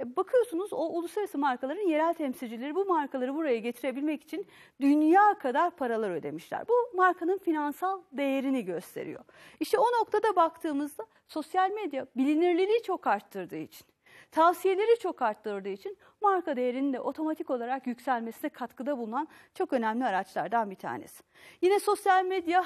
E, 0.00 0.16
bakıyorsunuz 0.16 0.72
o 0.72 0.88
uluslararası 0.88 1.38
markaların 1.38 1.88
yerel 1.88 2.14
temsilcileri 2.14 2.74
bu 2.74 2.84
markaları 2.84 3.34
buraya 3.34 3.58
getirebilmek 3.58 4.22
için 4.22 4.46
dünya 4.80 5.34
kadar 5.34 5.70
paralar 5.70 6.10
ödemişler. 6.10 6.64
Bu 6.68 6.96
markanın 6.96 7.38
finansal 7.38 8.02
değerini 8.12 8.64
gösteriyor. 8.64 9.24
İşte 9.60 9.78
o 9.78 10.00
noktada 10.00 10.36
baktığımızda 10.36 11.06
sosyal 11.28 11.70
medya 11.70 12.06
bilinirliliği 12.16 12.82
çok 12.82 13.06
arttırdığı 13.06 13.56
için, 13.56 13.86
tavsiyeleri 14.30 14.98
çok 14.98 15.22
arttırdığı 15.22 15.68
için 15.68 15.96
marka 16.22 16.56
değerinin 16.56 16.92
de 16.92 17.00
otomatik 17.00 17.50
olarak 17.50 17.86
yükselmesine 17.86 18.50
katkıda 18.50 18.98
bulunan 18.98 19.28
çok 19.54 19.72
önemli 19.72 20.04
araçlardan 20.04 20.70
bir 20.70 20.76
tanesi. 20.76 21.22
Yine 21.62 21.80
sosyal 21.80 22.24
medya 22.24 22.64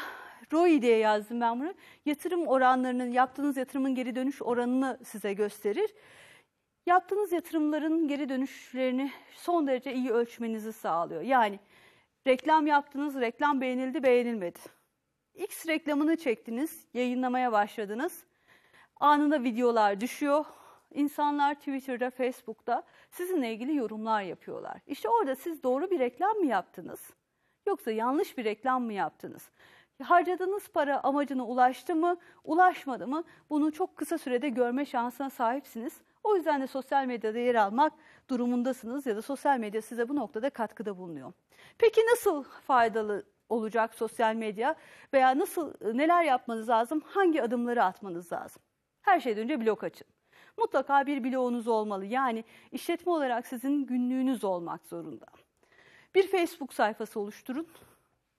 ROI 0.53 0.83
diye 0.83 0.97
yazdım 0.97 1.41
ben 1.41 1.61
bunu. 1.61 1.75
Yatırım 2.07 2.49
oranlarının, 2.49 3.13
yaptığınız 3.13 3.57
yatırımın 3.57 3.95
geri 3.95 4.15
dönüş 4.15 4.43
oranını 4.43 4.99
size 5.05 5.33
gösterir. 5.33 5.95
Yaptığınız 6.89 7.33
yatırımların 7.33 8.09
geri 8.09 8.29
dönüşlerini 8.29 9.13
son 9.35 9.67
derece 9.67 9.95
iyi 9.95 10.11
ölçmenizi 10.11 10.73
sağlıyor. 10.73 11.23
Yani 11.23 11.61
reklam 12.27 12.67
yaptınız, 12.67 13.15
reklam 13.21 13.61
beğenildi, 13.61 14.03
beğenilmedi. 14.03 14.59
X 15.35 15.67
reklamını 15.67 16.17
çektiniz, 16.17 16.87
yayınlamaya 16.95 17.53
başladınız. 17.53 18.25
Anında 19.01 19.43
videolar 19.43 20.01
düşüyor. 20.01 20.45
İnsanlar 20.95 21.55
Twitter'da, 21.55 22.11
Facebook'ta 22.11 22.83
sizinle 23.11 23.53
ilgili 23.53 23.77
yorumlar 23.77 24.23
yapıyorlar. 24.23 24.81
İşte 24.87 25.09
orada 25.09 25.37
siz 25.37 25.63
doğru 25.63 25.91
bir 25.91 25.99
reklam 25.99 26.37
mı 26.37 26.47
yaptınız? 26.47 27.11
Yoksa 27.67 27.91
yanlış 27.91 28.39
bir 28.39 28.45
reklam 28.45 28.83
mı 28.83 28.93
yaptınız? 28.93 29.51
Harcadığınız 30.03 30.69
para 30.69 31.01
amacına 31.01 31.47
ulaştı 31.47 31.97
mı, 31.97 32.17
ulaşmadı 32.45 33.07
mı? 33.07 33.25
Bunu 33.51 33.73
çok 33.73 33.97
kısa 33.97 34.19
sürede 34.19 34.49
görme 34.49 34.85
şansına 34.85 35.31
sahipsiniz. 35.31 36.03
O 36.25 36.37
yüzden 36.37 36.63
de 36.63 36.67
sosyal 36.67 37.07
medyada 37.07 37.39
yer 37.39 37.55
almak 37.55 37.93
durumundasınız 38.31 39.07
ya 39.07 39.17
da 39.17 39.23
sosyal 39.23 39.59
medya 39.59 39.83
size 39.83 40.09
bu 40.09 40.17
noktada 40.17 40.51
katkıda 40.51 40.99
bulunuyor. 40.99 41.33
Peki 41.79 42.01
nasıl 42.11 42.43
faydalı 42.43 43.25
olacak 43.49 43.95
sosyal 43.95 44.35
medya 44.35 44.75
veya 45.15 45.39
nasıl 45.39 45.75
neler 45.95 46.25
yapmanız 46.25 46.69
lazım? 46.69 47.03
Hangi 47.07 47.43
adımları 47.43 47.85
atmanız 47.85 48.33
lazım? 48.33 48.63
Her 49.03 49.21
şeyden 49.21 49.43
önce 49.43 49.61
blog 49.61 49.85
açın. 49.85 50.07
Mutlaka 50.57 51.07
bir 51.07 51.25
blogunuz 51.25 51.69
olmalı. 51.69 52.05
Yani 52.05 52.45
işletme 52.73 53.13
olarak 53.13 53.47
sizin 53.47 53.87
günlüğünüz 53.87 54.45
olmak 54.45 54.87
zorunda. 54.87 55.27
Bir 56.15 56.29
Facebook 56.29 56.73
sayfası 56.73 57.21
oluşturun. 57.21 57.69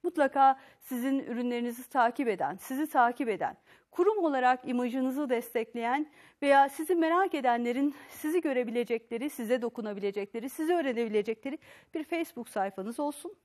Mutlaka 0.03 0.59
sizin 0.79 1.19
ürünlerinizi 1.19 1.89
takip 1.89 2.27
eden, 2.27 2.55
sizi 2.55 2.89
takip 2.89 3.29
eden, 3.29 3.57
kurum 3.91 4.17
olarak 4.17 4.59
imajınızı 4.67 5.29
destekleyen 5.29 6.07
veya 6.41 6.69
sizi 6.69 6.95
merak 6.95 7.33
edenlerin 7.35 7.95
sizi 8.09 8.41
görebilecekleri, 8.41 9.29
size 9.29 9.61
dokunabilecekleri, 9.61 10.49
sizi 10.49 10.73
öğrenebilecekleri 10.73 11.59
bir 11.93 12.03
Facebook 12.03 12.49
sayfanız 12.49 12.99
olsun. 12.99 13.35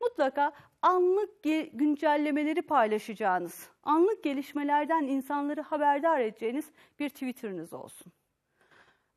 Mutlaka 0.00 0.52
anlık 0.82 1.42
güncellemeleri 1.72 2.62
paylaşacağınız, 2.62 3.68
anlık 3.82 4.24
gelişmelerden 4.24 5.02
insanları 5.02 5.60
haberdar 5.60 6.20
edeceğiniz 6.20 6.70
bir 6.98 7.08
Twitter'ınız 7.08 7.72
olsun. 7.72 8.12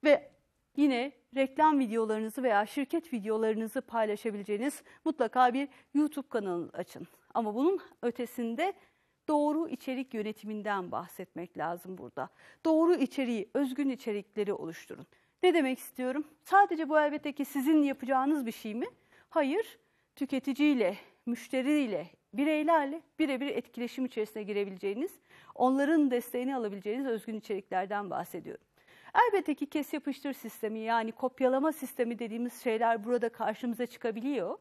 Ve 0.04 0.32
yine 0.76 1.12
reklam 1.36 1.80
videolarınızı 1.80 2.44
veya 2.44 2.66
şirket 2.66 3.14
videolarınızı 3.14 3.82
paylaşabileceğiniz 3.82 4.84
mutlaka 5.06 5.54
bir 5.54 5.68
YouTube 5.94 6.28
kanalı 6.30 6.70
açın. 6.74 7.08
Ama 7.34 7.56
bunun 7.56 7.80
ötesinde 8.02 8.74
doğru 9.27 9.69
içerik 9.69 10.13
yönetiminden 10.13 10.91
bahsetmek 10.91 11.57
lazım 11.57 11.98
burada. 11.98 12.29
Doğru 12.65 12.96
içeriği, 12.96 13.50
özgün 13.53 13.89
içerikleri 13.89 14.53
oluşturun. 14.53 15.07
Ne 15.43 15.53
demek 15.53 15.79
istiyorum? 15.79 16.27
Sadece 16.43 16.89
bu 16.89 17.00
elbette 17.00 17.31
ki 17.31 17.46
sizin 17.46 17.84
yapacağınız 17.84 18.46
bir 18.46 18.51
şey 18.51 18.75
mi? 18.75 18.88
Hayır, 19.29 19.79
tüketiciyle, 20.15 20.98
müşteriyle, 21.25 22.07
bireylerle 22.34 23.01
birebir 23.19 23.48
etkileşim 23.48 24.05
içerisine 24.05 24.43
girebileceğiniz, 24.43 25.12
onların 25.55 26.12
desteğini 26.12 26.55
alabileceğiniz 26.55 27.05
özgün 27.05 27.36
içeriklerden 27.36 28.10
bahsediyorum. 28.10 28.63
Elbette 29.15 29.55
ki 29.55 29.65
kes 29.65 29.93
yapıştır 29.93 30.34
sistemi 30.34 30.79
yani 30.79 31.12
kopyalama 31.12 31.72
sistemi 31.72 32.19
dediğimiz 32.19 32.63
şeyler 32.63 33.03
burada 33.03 33.29
karşımıza 33.29 33.86
çıkabiliyor. 33.86 34.57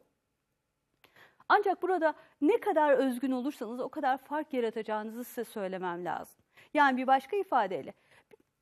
Ancak 1.49 1.81
burada 1.81 2.13
ne 2.41 2.59
kadar 2.59 2.93
özgün 2.93 3.31
olursanız 3.31 3.79
o 3.79 3.89
kadar 3.89 4.17
fark 4.17 4.53
yaratacağınızı 4.53 5.23
size 5.23 5.43
söylemem 5.43 6.05
lazım. 6.05 6.35
Yani 6.73 6.97
bir 6.97 7.07
başka 7.07 7.37
ifadeyle 7.37 7.93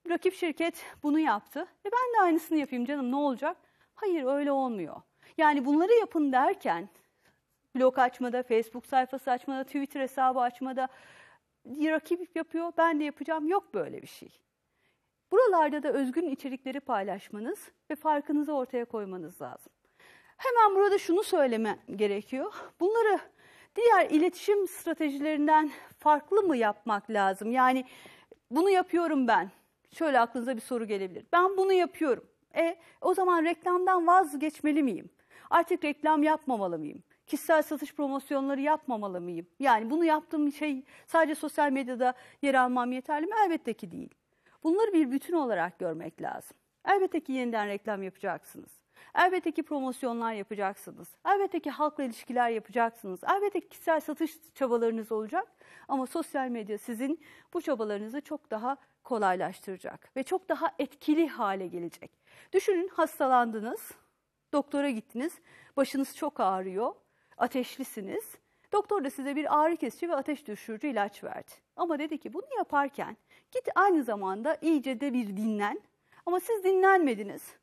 rakip 0.10 0.34
şirket 0.34 0.86
bunu 1.04 1.20
yaptı 1.20 1.60
ve 1.60 1.89
ben 1.92 2.20
de 2.20 2.24
aynısını 2.24 2.58
yapayım 2.58 2.86
canım 2.86 3.12
ne 3.12 3.15
olacak? 3.15 3.58
Hayır 3.96 4.24
öyle 4.24 4.51
olmuyor. 4.51 5.01
Yani 5.38 5.65
bunları 5.65 5.94
yapın 5.94 6.32
derken 6.32 6.89
blog 7.75 8.00
açmada, 8.00 8.44
Facebook 8.44 8.86
sayfası 8.86 9.32
açmada, 9.32 9.63
Twitter 9.63 10.01
hesabı 10.01 10.39
açmada 10.39 10.88
rakip 11.65 12.36
yapıyor 12.36 12.72
ben 12.77 13.00
de 13.00 13.04
yapacağım 13.04 13.48
yok 13.48 13.74
böyle 13.74 14.01
bir 14.01 14.08
şey. 14.08 14.30
Buralarda 15.32 15.84
da 15.84 15.89
özgün 15.89 16.30
içerikleri 16.30 16.80
paylaşmanız 16.80 17.72
ve 17.92 17.96
farkınızı 17.96 18.54
ortaya 18.54 18.86
koymanız 18.86 19.42
lazım. 19.42 19.74
Hemen 20.38 20.75
burada 20.75 20.98
şunu 20.98 21.24
söyleme 21.24 21.80
gerekiyor. 21.96 22.54
Bunları 22.80 23.20
diğer 23.75 24.10
iletişim 24.10 24.68
stratejilerinden 24.68 25.72
farklı 26.00 26.44
mı 26.44 26.58
yapmak 26.58 27.10
lazım? 27.10 27.51
Yani 27.51 27.86
bunu 28.51 28.70
yapıyorum 28.70 29.27
ben. 29.27 29.51
Şöyle 29.92 30.20
aklınıza 30.20 30.56
bir 30.56 30.62
soru 30.62 30.86
gelebilir. 30.86 31.25
Ben 31.34 31.58
bunu 31.58 31.74
yapıyorum. 31.74 32.27
E 32.56 32.77
o 33.01 33.13
zaman 33.13 33.44
reklamdan 33.44 34.08
vazgeçmeli 34.08 34.84
miyim? 34.84 35.10
Artık 35.50 35.84
reklam 35.84 36.24
yapmamalı 36.24 36.80
mıyım? 36.80 37.04
Kişisel 37.27 37.62
satış 37.62 37.96
promosyonları 37.96 38.62
yapmamalı 38.62 39.22
mıyım? 39.22 39.48
Yani 39.60 39.89
bunu 39.89 40.06
yaptığım 40.06 40.51
şey 40.51 40.84
sadece 41.08 41.36
sosyal 41.36 41.72
medyada 41.72 42.13
yer 42.42 42.54
almam 42.54 42.92
yeterli 42.92 43.25
mi? 43.25 43.34
Elbette 43.46 43.74
ki 43.74 43.92
değil. 43.92 44.10
Bunları 44.63 44.94
bir 44.94 45.12
bütün 45.12 45.34
olarak 45.34 45.80
görmek 45.80 46.22
lazım. 46.22 46.58
Elbette 46.86 47.20
ki 47.20 47.32
yeniden 47.32 47.68
reklam 47.68 48.04
yapacaksınız. 48.04 48.85
Elbette 49.15 49.51
ki 49.51 49.63
promosyonlar 49.63 50.34
yapacaksınız. 50.34 51.07
Elbette 51.25 51.60
ki 51.60 51.69
halkla 51.69 52.03
ilişkiler 52.03 52.50
yapacaksınız. 52.50 53.24
Elbette 53.24 53.60
ki 53.60 53.69
kişisel 53.69 54.00
satış 54.00 54.38
çabalarınız 54.55 55.12
olacak. 55.12 55.48
Ama 55.88 56.05
sosyal 56.05 56.48
medya 56.48 56.77
sizin 56.77 57.19
bu 57.53 57.62
çabalarınızı 57.62 58.22
çok 58.22 58.51
daha 58.51 58.77
kolaylaştıracak 59.03 60.15
ve 60.17 60.24
çok 60.24 60.50
daha 60.50 60.72
etkili 60.79 61.27
hale 61.27 61.67
gelecek. 61.67 62.12
Düşünün 62.53 62.88
hastalandınız, 62.88 63.91
doktora 64.53 64.89
gittiniz, 64.89 65.39
başınız 65.77 66.15
çok 66.15 66.39
ağrıyor, 66.39 66.95
ateşlisiniz. 67.38 68.36
Doktor 68.72 69.03
da 69.03 69.10
size 69.10 69.36
bir 69.36 69.60
ağrı 69.60 69.75
kesici 69.77 70.10
ve 70.10 70.15
ateş 70.15 70.48
düşürücü 70.48 70.88
ilaç 70.88 71.24
verdi. 71.24 71.51
Ama 71.75 72.00
dedi 72.00 72.17
ki 72.17 72.34
bunu 72.34 72.45
yaparken 72.57 73.17
git 73.51 73.67
aynı 73.75 74.03
zamanda 74.03 74.57
iyice 74.62 75.00
de 75.01 75.13
bir 75.13 75.27
dinlen. 75.38 75.81
Ama 76.25 76.39
siz 76.39 76.63
dinlenmediniz. 76.63 77.55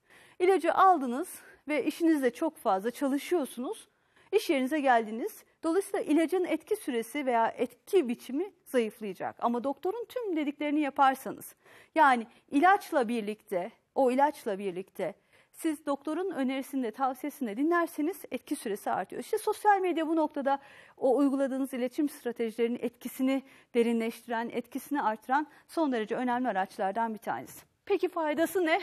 İlacı 0.43 0.75
aldınız 0.75 1.29
ve 1.69 1.85
işinizde 1.85 2.31
çok 2.31 2.57
fazla 2.57 2.91
çalışıyorsunuz. 2.91 3.89
İş 4.33 4.51
yerinize 4.51 4.81
geldiniz. 4.81 5.45
Dolayısıyla 5.63 6.01
ilacın 6.01 6.45
etki 6.45 6.77
süresi 6.77 7.27
veya 7.27 7.49
etki 7.49 8.09
biçimi 8.09 8.53
zayıflayacak. 8.65 9.37
Ama 9.39 9.65
doktorun 9.65 10.07
tüm 10.09 10.37
dediklerini 10.37 10.81
yaparsanız, 10.81 11.55
yani 11.95 12.27
ilaçla 12.51 13.09
birlikte, 13.09 13.71
o 13.95 14.11
ilaçla 14.11 14.59
birlikte 14.59 15.15
siz 15.53 15.87
doktorun 15.87 16.31
önerisinde, 16.31 16.91
tavsiyesinde 16.91 17.57
dinlerseniz 17.57 18.23
etki 18.31 18.57
süresi 18.57 18.91
artıyor. 18.91 19.23
İşte 19.23 19.39
sosyal 19.39 19.81
medya 19.81 20.09
bu 20.09 20.17
noktada 20.17 20.59
o 20.97 21.17
uyguladığınız 21.17 21.75
iletişim 21.75 22.09
stratejilerinin 22.09 22.79
etkisini 22.83 23.43
derinleştiren, 23.75 24.51
etkisini 24.53 25.03
artıran 25.03 25.47
son 25.69 25.93
derece 25.93 26.17
önemli 26.17 26.49
araçlardan 26.49 27.15
bir 27.15 27.19
tanesi. 27.19 27.67
Peki 27.87 28.09
faydası 28.09 28.67
ne? 28.67 28.81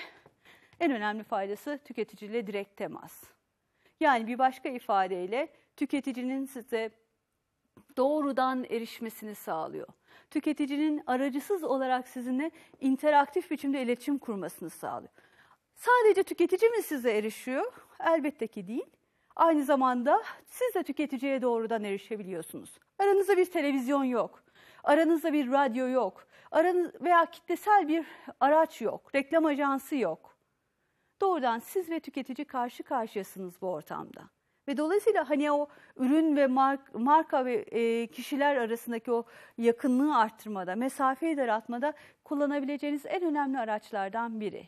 En 0.79 0.91
önemli 0.91 1.23
faydası 1.23 1.79
tüketiciyle 1.85 2.47
direkt 2.47 2.77
temas. 2.77 3.23
Yani 3.99 4.27
bir 4.27 4.37
başka 4.37 4.69
ifadeyle 4.69 5.53
tüketicinin 5.77 6.45
size 6.45 6.91
doğrudan 7.97 8.63
erişmesini 8.63 9.35
sağlıyor. 9.35 9.87
Tüketicinin 10.31 11.03
aracısız 11.07 11.63
olarak 11.63 12.07
sizinle 12.07 12.51
interaktif 12.79 13.51
biçimde 13.51 13.81
iletişim 13.81 14.17
kurmasını 14.17 14.69
sağlıyor. 14.69 15.13
Sadece 15.75 16.23
tüketici 16.23 16.71
mi 16.71 16.81
size 16.81 17.17
erişiyor? 17.17 17.73
Elbette 17.99 18.47
ki 18.47 18.67
değil. 18.67 18.89
Aynı 19.35 19.63
zamanda 19.63 20.23
siz 20.45 20.75
de 20.75 20.83
tüketiciye 20.83 21.41
doğrudan 21.41 21.83
erişebiliyorsunuz. 21.83 22.79
Aranızda 22.99 23.37
bir 23.37 23.45
televizyon 23.45 24.03
yok. 24.03 24.43
Aranızda 24.83 25.33
bir 25.33 25.51
radyo 25.51 25.87
yok. 25.87 26.27
Aranız 26.51 27.01
veya 27.01 27.25
kitlesel 27.25 27.87
bir 27.87 28.05
araç 28.39 28.81
yok. 28.81 29.15
Reklam 29.15 29.45
ajansı 29.45 29.95
yok. 29.95 30.38
Doğrudan 31.21 31.59
siz 31.59 31.89
ve 31.89 31.99
tüketici 31.99 32.45
karşı 32.45 32.83
karşıyasınız 32.83 33.61
bu 33.61 33.67
ortamda. 33.67 34.29
Ve 34.67 34.77
dolayısıyla 34.77 35.29
hani 35.29 35.51
o 35.51 35.67
ürün 35.97 36.35
ve 36.35 36.47
mark, 36.47 36.95
marka 36.95 37.45
ve 37.45 37.53
e, 37.53 38.07
kişiler 38.07 38.55
arasındaki 38.55 39.11
o 39.11 39.23
yakınlığı 39.57 40.17
arttırmada, 40.17 40.75
mesafeyi 40.75 41.37
daraltmada 41.37 41.93
kullanabileceğiniz 42.23 43.05
en 43.05 43.23
önemli 43.23 43.59
araçlardan 43.59 44.39
biri. 44.39 44.67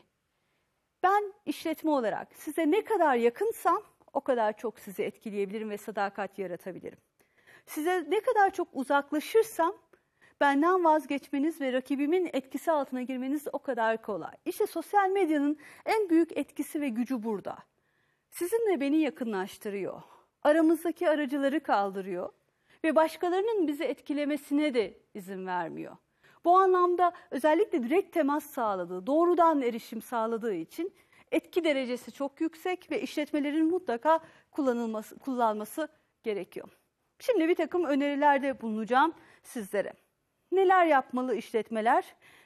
Ben 1.04 1.34
işletme 1.46 1.92
olarak 1.92 2.36
size 2.36 2.72
ne 2.72 2.84
kadar 2.84 3.16
yakınsam 3.16 3.84
o 4.14 4.22
kadar 4.22 4.58
çok 4.58 4.80
sizi 4.80 5.04
etkileyebilirim 5.04 5.70
ve 5.70 5.78
sadakat 5.78 6.40
yaratabilirim. 6.40 7.00
Size 7.66 8.06
ne 8.10 8.20
kadar 8.20 8.50
çok 8.54 8.68
uzaklaşırsam 8.74 9.74
benden 10.42 10.84
vazgeçmeniz 10.84 11.62
ve 11.62 11.74
rakibimin 11.74 12.30
etkisi 12.34 12.72
altına 12.72 13.02
girmeniz 13.02 13.48
o 13.54 13.60
kadar 13.60 14.02
kolay. 14.02 14.34
İşte 14.46 14.68
sosyal 14.68 15.10
medyanın 15.10 15.58
en 15.86 16.10
büyük 16.10 16.38
etkisi 16.38 16.82
ve 16.82 16.90
gücü 16.90 17.24
burada. 17.24 17.58
Sizinle 18.30 18.82
beni 18.82 18.98
yakınlaştırıyor. 18.98 20.02
Aramızdaki 20.44 21.10
aracıları 21.10 21.60
kaldırıyor 21.64 22.30
ve 22.84 22.96
başkalarının 22.96 23.68
bizi 23.68 23.84
etkilemesine 23.84 24.74
de 24.74 24.98
izin 25.14 25.48
vermiyor. 25.48 25.98
Bu 26.46 26.58
anlamda 26.58 27.14
özellikle 27.32 27.84
direkt 27.84 28.14
temas 28.14 28.46
sağladığı, 28.46 29.08
doğrudan 29.08 29.62
erişim 29.62 30.02
sağladığı 30.02 30.54
için 30.54 30.94
etki 31.32 31.64
derecesi 31.64 32.12
çok 32.12 32.42
yüksek 32.42 32.92
ve 32.92 33.02
işletmelerin 33.02 33.72
mutlaka 33.72 34.20
kullanılması, 34.52 35.20
kullanması 35.20 35.88
gerekiyor. 36.24 36.68
Şimdi 37.20 37.48
bir 37.48 37.56
takım 37.56 37.86
önerilerde 37.86 38.62
bulunacağım 38.62 39.14
sizlere. 39.44 39.94
Neler 40.52 40.86
yapmalı 40.86 41.36
işletmeler? 41.36 42.06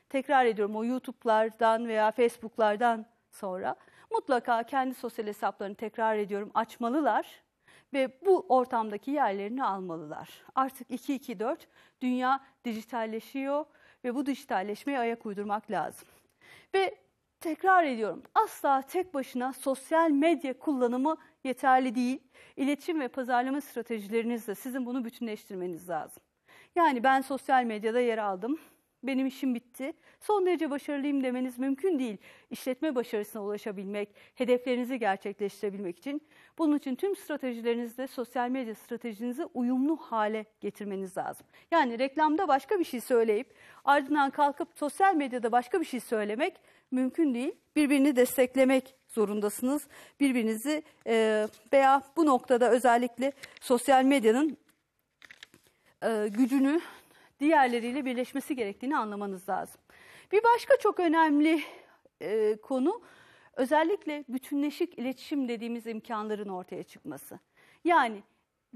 Tekrar 0.10 0.46
ediyorum 0.46 0.76
o 0.76 0.86
YouTube'lardan 0.86 1.88
veya 1.88 2.12
Facebook'lardan 2.12 3.06
sonra 3.32 3.76
mutlaka 4.12 4.64
kendi 4.64 4.96
sosyal 4.96 5.28
hesaplarını 5.28 5.76
tekrar 5.76 6.18
ediyorum 6.18 6.52
açmalılar 6.54 7.44
ve 7.94 8.20
bu 8.26 8.46
ortamdaki 8.50 9.12
yerlerini 9.12 9.64
almalılar. 9.64 10.44
Artık 10.56 10.90
2-2-4 10.90 11.58
dünya 12.02 12.40
dijitalleşiyor 12.66 13.66
ve 14.04 14.16
bu 14.16 14.26
dijitalleşmeye 14.26 15.00
ayak 15.00 15.26
uydurmak 15.26 15.72
lazım. 15.72 16.08
Ve 16.74 16.96
tekrar 17.40 17.84
ediyorum 17.84 18.24
asla 18.36 18.82
tek 18.82 19.14
başına 19.14 19.54
sosyal 19.54 20.12
medya 20.12 20.60
kullanımı 20.60 21.18
yeterli 21.44 21.96
değil. 21.96 22.20
İletişim 22.56 23.00
ve 23.00 23.08
pazarlama 23.08 23.62
stratejilerinizle 23.62 24.56
sizin 24.56 24.86
bunu 24.86 25.06
bütünleştirmeniz 25.06 25.90
lazım. 25.90 26.24
Yani 26.76 27.04
ben 27.04 27.22
sosyal 27.22 27.64
medyada 27.64 28.00
yer 28.00 28.18
aldım. 28.18 28.60
Benim 29.04 29.28
işim 29.28 29.56
bitti. 29.56 29.94
Son 30.20 30.46
derece 30.46 30.70
başarılıyım 30.70 31.24
demeniz 31.24 31.60
mümkün 31.60 32.00
değil. 32.00 32.18
İşletme 32.50 32.96
başarısına 32.96 33.44
ulaşabilmek, 33.44 34.10
hedeflerinizi 34.36 35.00
gerçekleştirebilmek 35.00 35.98
için. 35.98 36.22
Bunun 36.58 36.78
için 36.78 36.96
tüm 36.96 37.16
stratejilerinizde 37.16 38.08
sosyal 38.08 38.50
medya 38.50 38.76
stratejinizi 38.76 39.46
uyumlu 39.46 39.96
hale 39.96 40.46
getirmeniz 40.62 41.18
lazım. 41.18 41.48
Yani 41.72 42.00
reklamda 42.00 42.48
başka 42.48 42.80
bir 42.80 42.84
şey 42.84 43.02
söyleyip 43.02 43.54
ardından 43.86 44.30
kalkıp 44.30 44.68
sosyal 44.76 45.16
medyada 45.16 45.52
başka 45.52 45.80
bir 45.80 45.86
şey 45.86 46.00
söylemek 46.00 46.54
mümkün 46.92 47.34
değil. 47.34 47.52
Birbirini 47.76 48.16
desteklemek 48.16 48.96
zorundasınız. 49.08 49.88
Birbirinizi 50.20 50.84
e, 51.08 51.48
veya 51.74 52.02
bu 52.18 52.26
noktada 52.26 52.72
özellikle 52.72 53.32
sosyal 53.62 54.04
medyanın 54.04 54.58
e, 56.04 56.28
gücünü 56.28 56.82
diğerleriyle 57.40 58.06
birleşmesi 58.06 58.56
gerektiğini 58.56 58.98
anlamanız 58.98 59.50
lazım. 59.50 59.82
Bir 60.32 60.44
başka 60.44 60.78
çok 60.78 61.00
önemli 61.00 61.64
e, 62.22 62.56
konu 62.56 63.02
özellikle 63.54 64.24
bütünleşik 64.30 65.00
iletişim 65.00 65.48
dediğimiz 65.48 65.88
imkanların 65.88 66.50
ortaya 66.50 66.84
çıkması. 66.84 67.40
Yani 67.84 68.24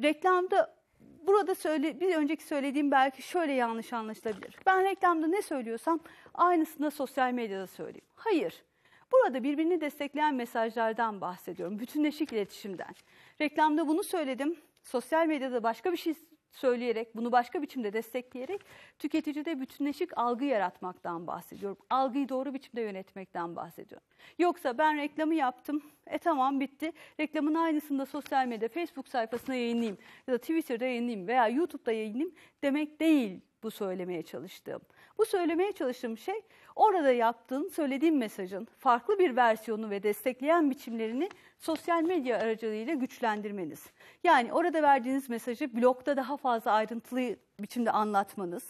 reklamda 0.04 0.76
burada 1.00 1.56
söyle, 1.56 2.00
bir 2.00 2.16
önceki 2.16 2.44
söylediğim 2.44 2.92
belki 2.92 3.22
şöyle 3.22 3.54
yanlış 3.54 3.94
anlaşılabilir. 3.94 4.56
Ben 4.66 4.84
reklamda 4.84 5.28
ne 5.28 5.42
söylüyorsam 5.42 6.00
aynısını 6.34 6.86
da 6.86 6.92
sosyal 6.92 7.32
medyada 7.32 7.68
söyleyeyim. 7.68 8.08
Hayır. 8.16 8.64
Burada 9.12 9.44
birbirini 9.44 9.82
destekleyen 9.82 10.36
mesajlardan 10.36 11.22
bahsediyorum. 11.22 11.80
Bütünleşik 11.80 12.34
iletişimden. 12.34 12.96
Reklamda 13.42 13.88
bunu 13.88 14.04
söyledim. 14.04 14.56
Sosyal 14.84 15.28
medyada 15.28 15.64
başka 15.64 15.92
bir 15.92 15.98
şey 15.98 16.14
söyleyerek, 16.52 17.16
bunu 17.16 17.32
başka 17.32 17.62
biçimde 17.62 17.94
destekleyerek 17.94 18.62
tüketicide 19.00 19.60
bütünleşik 19.62 20.18
algı 20.18 20.46
yaratmaktan 20.46 21.28
bahsediyorum. 21.28 21.78
Algıyı 21.90 22.30
doğru 22.30 22.54
biçimde 22.54 22.82
yönetmekten 22.82 23.56
bahsediyorum. 23.56 24.08
Yoksa 24.40 24.78
ben 24.78 24.98
reklamı 24.98 25.36
yaptım, 25.36 25.82
e 26.08 26.18
tamam 26.18 26.60
bitti. 26.60 26.92
Reklamın 27.20 27.56
aynısını 27.56 28.00
da 28.00 28.06
sosyal 28.06 28.48
medya, 28.48 28.70
Facebook 28.70 29.08
sayfasına 29.08 29.56
yayınlayayım 29.56 29.98
ya 30.28 30.34
da 30.34 30.38
Twitter'da 30.38 30.86
yayınlayayım 30.86 31.28
veya 31.28 31.48
YouTube'da 31.48 31.92
yayınlayayım 31.92 32.36
demek 32.64 33.00
değil 33.00 33.42
bu 33.64 33.72
söylemeye 33.72 34.24
çalıştığım. 34.24 34.82
Bu 35.20 35.26
söylemeye 35.26 35.72
çalıştığım 35.72 36.18
şey 36.18 36.42
orada 36.76 37.12
yaptığın, 37.12 37.68
söylediğin 37.68 38.18
mesajın 38.18 38.68
farklı 38.78 39.20
bir 39.20 39.36
versiyonu 39.36 39.90
ve 39.90 40.04
destekleyen 40.04 40.70
biçimlerini 40.70 41.30
sosyal 41.58 42.04
medya 42.04 42.38
aracılığıyla 42.38 42.94
güçlendirmeniz. 42.94 43.86
Yani 44.24 44.54
orada 44.54 44.84
verdiğiniz 44.84 45.30
mesajı 45.30 45.76
blogda 45.76 46.18
daha 46.18 46.38
fazla 46.38 46.72
ayrıntılı 46.72 47.36
biçimde 47.60 47.92
anlatmanız, 47.92 48.64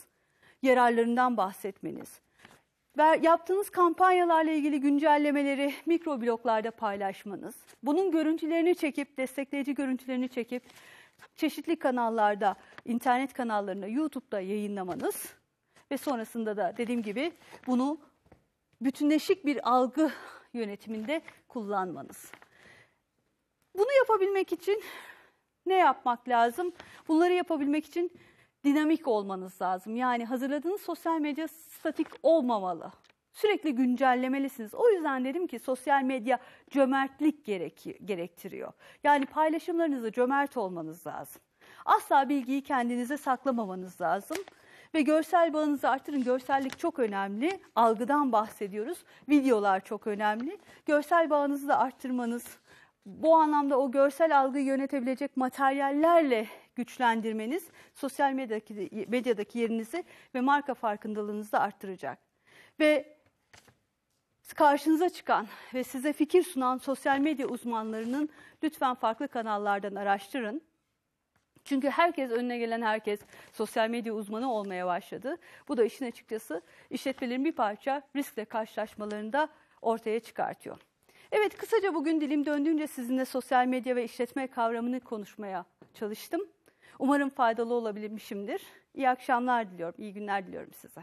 yararlarından 0.62 1.38
bahsetmeniz, 1.38 2.20
ve 2.98 3.20
yaptığınız 3.22 3.70
kampanyalarla 3.70 4.52
ilgili 4.52 4.80
güncellemeleri 4.80 5.74
mikro 5.86 6.22
bloklarda 6.22 6.72
paylaşmanız, 6.72 7.56
bunun 7.84 8.12
görüntülerini 8.12 8.76
çekip, 8.76 9.18
destekleyici 9.18 9.74
görüntülerini 9.74 10.30
çekip 10.30 10.64
çeşitli 11.36 11.80
kanallarda, 11.80 12.56
internet 12.86 13.34
kanallarında, 13.34 13.88
YouTube'da 13.88 14.40
yayınlamanız 14.40 15.39
ve 15.92 15.98
sonrasında 15.98 16.58
da 16.58 16.74
dediğim 16.78 17.02
gibi 17.04 17.32
bunu 17.68 17.98
bütünleşik 18.82 19.46
bir 19.46 19.70
algı 19.70 20.12
yönetiminde 20.54 21.22
kullanmanız. 21.48 22.32
Bunu 23.78 23.92
yapabilmek 24.00 24.54
için 24.54 24.84
ne 25.66 25.76
yapmak 25.76 26.30
lazım? 26.30 26.74
Bunları 27.08 27.34
yapabilmek 27.34 27.86
için 27.86 28.12
dinamik 28.64 29.08
olmanız 29.08 29.62
lazım. 29.62 29.96
Yani 29.96 30.26
hazırladığınız 30.26 30.82
sosyal 30.82 31.20
medya 31.20 31.48
statik 31.48 32.08
olmamalı. 32.24 32.92
Sürekli 33.32 33.76
güncellemelisiniz. 33.76 34.74
O 34.76 34.90
yüzden 34.90 35.26
dedim 35.26 35.48
ki 35.48 35.60
sosyal 35.60 36.04
medya 36.04 36.40
cömertlik 36.70 37.46
gerektiriyor. 38.06 38.74
Yani 39.04 39.26
paylaşımlarınızı 39.26 40.12
cömert 40.12 40.58
olmanız 40.58 41.08
lazım. 41.08 41.42
Asla 41.86 42.30
bilgiyi 42.30 42.62
kendinize 42.62 43.18
saklamamanız 43.18 44.02
lazım. 44.02 44.38
Ve 44.94 45.02
görsel 45.02 45.54
bağınızı 45.54 45.90
artırın. 45.90 46.24
Görsellik 46.24 46.80
çok 46.80 47.00
önemli. 47.00 47.60
Algıdan 47.76 48.32
bahsediyoruz. 48.32 49.04
Videolar 49.30 49.84
çok 49.84 50.08
önemli. 50.08 50.58
Görsel 50.86 51.30
bağınızı 51.30 51.68
da 51.68 51.80
arttırmanız, 51.80 52.46
bu 53.06 53.36
anlamda 53.36 53.80
o 53.80 53.92
görsel 53.92 54.40
algıyı 54.40 54.66
yönetebilecek 54.66 55.38
materyallerle 55.38 56.48
güçlendirmeniz 56.76 57.68
sosyal 57.94 58.34
medyadaki, 58.34 59.06
medyadaki 59.08 59.60
yerinizi 59.60 60.04
ve 60.36 60.42
marka 60.42 60.74
farkındalığınızı 60.74 61.52
da 61.52 61.60
arttıracak. 61.60 62.20
Ve 62.80 63.18
karşınıza 64.56 65.10
çıkan 65.10 65.48
ve 65.74 65.84
size 65.84 66.14
fikir 66.14 66.44
sunan 66.44 66.78
sosyal 66.78 67.20
medya 67.20 67.48
uzmanlarının 67.48 68.30
lütfen 68.64 68.96
farklı 68.96 69.28
kanallardan 69.28 69.96
araştırın. 69.96 70.62
Çünkü 71.70 71.90
herkes 71.90 72.32
önüne 72.32 72.58
gelen 72.58 72.82
herkes 72.82 73.20
sosyal 73.54 73.90
medya 73.90 74.14
uzmanı 74.14 74.54
olmaya 74.54 74.88
başladı. 74.88 75.38
Bu 75.68 75.78
da 75.78 75.84
işin 75.84 76.06
açıkçası 76.06 76.62
işletmelerin 76.90 77.46
bir 77.46 77.52
parça 77.52 78.02
riskle 78.16 78.46
karşılaşmalarında 78.46 79.50
ortaya 79.82 80.20
çıkartıyor. 80.20 80.78
Evet 81.32 81.58
kısaca 81.58 81.94
bugün 81.94 82.22
dilim 82.22 82.46
döndüğünce 82.46 82.88
sizinle 82.88 83.26
sosyal 83.26 83.66
medya 83.66 83.96
ve 83.96 84.04
işletme 84.04 84.48
kavramını 84.48 85.00
konuşmaya 85.00 85.66
çalıştım. 85.94 86.42
Umarım 87.00 87.30
faydalı 87.30 87.74
olabilmişimdir. 87.74 88.62
İyi 88.96 89.10
akşamlar 89.10 89.72
diliyorum, 89.72 89.96
iyi 89.98 90.14
günler 90.14 90.48
diliyorum 90.48 90.74
size. 90.74 91.02